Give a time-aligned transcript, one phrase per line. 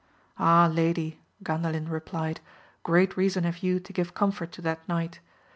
[0.39, 2.39] Ah, lady, Gandalin replied,
[2.81, 5.19] great reason have you to give com fort to that knight